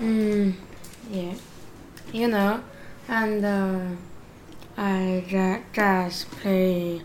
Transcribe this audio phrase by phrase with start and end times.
[0.00, 0.54] Mm,
[1.10, 1.34] yeah,
[2.12, 2.62] you know,
[3.08, 3.80] and uh,
[4.76, 7.02] I ju- just play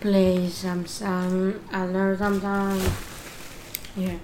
[0.00, 2.88] play some some other sometimes.
[3.96, 4.18] Yeah,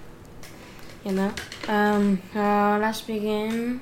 [1.04, 1.32] you know.
[1.68, 3.80] Um, uh, let's begin.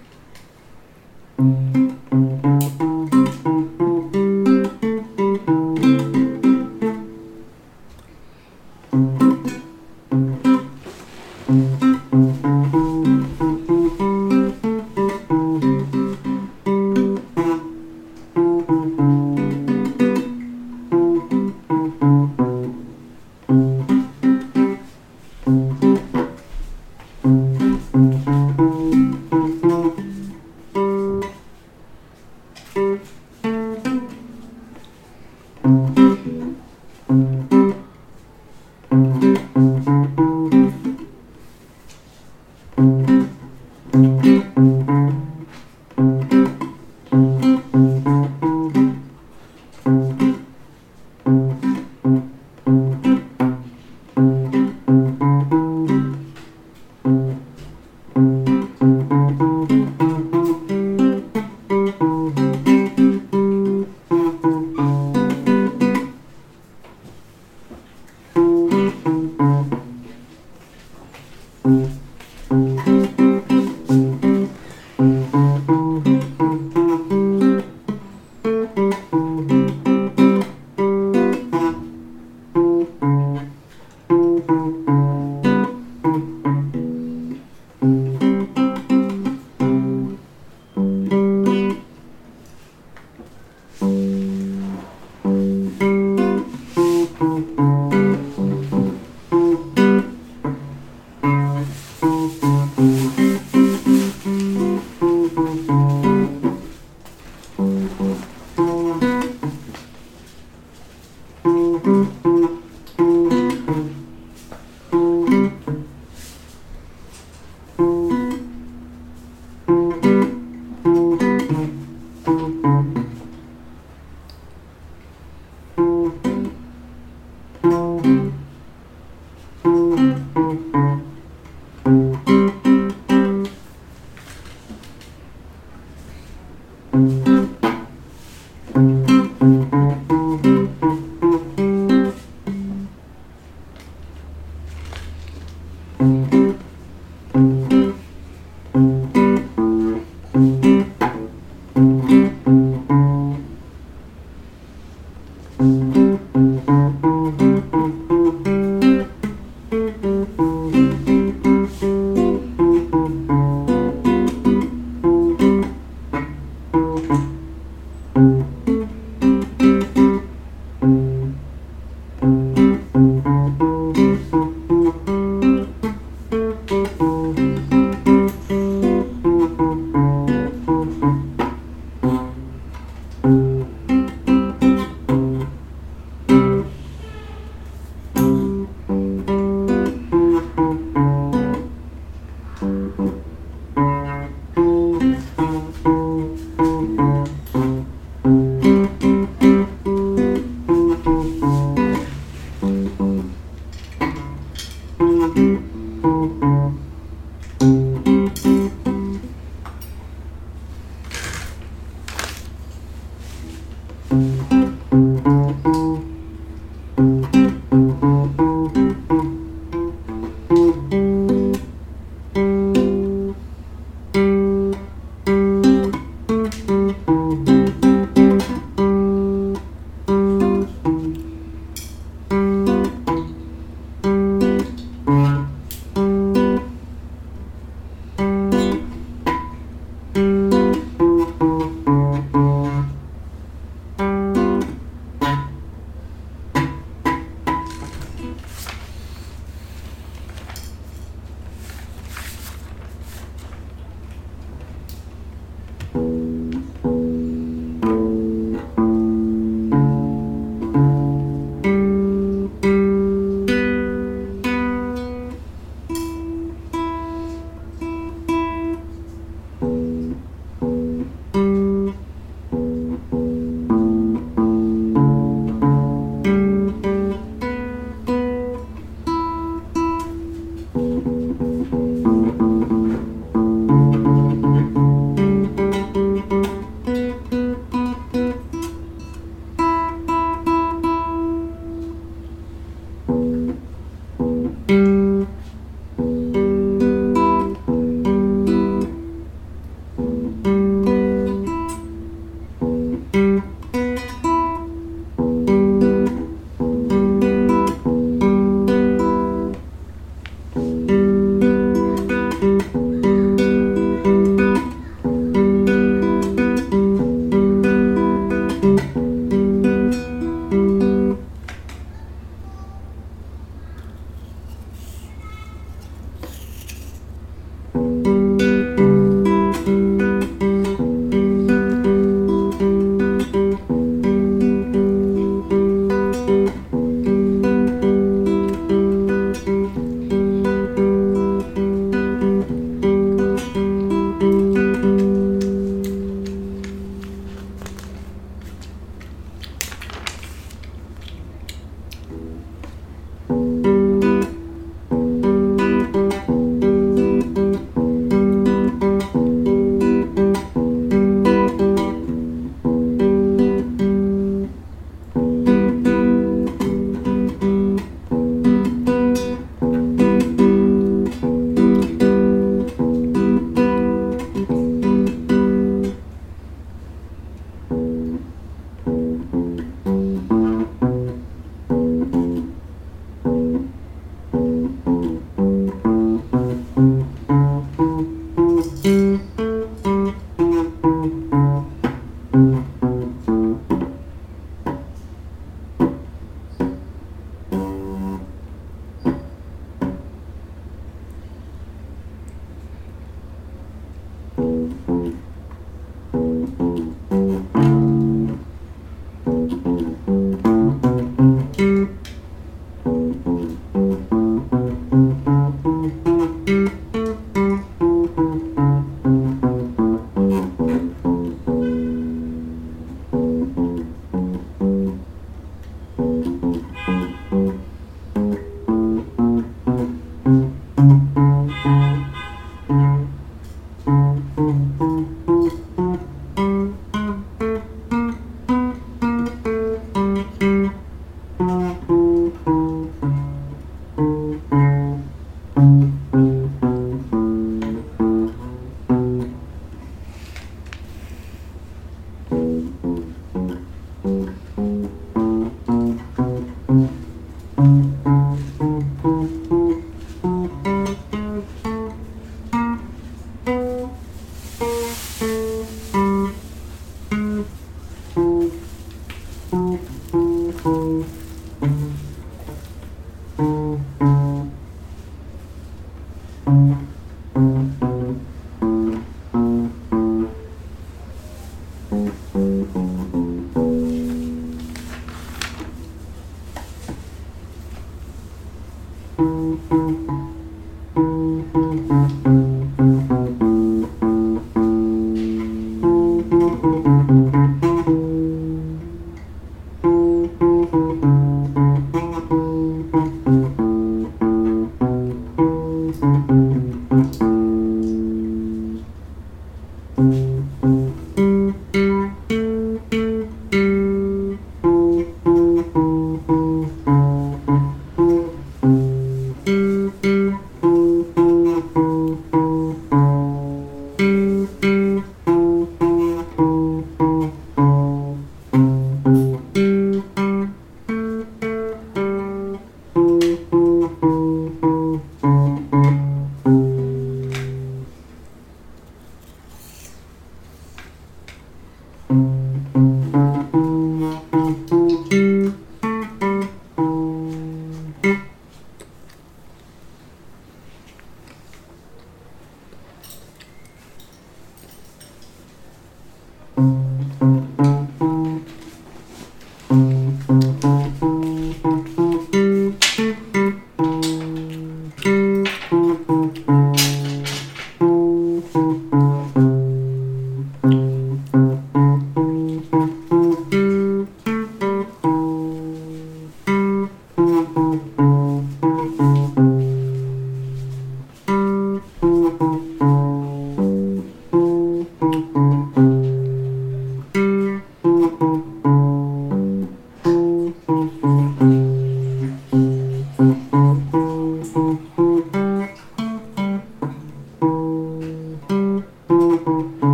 [434.39, 434.88] Mm-hmm.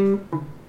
[0.00, 0.59] Mm-hmm.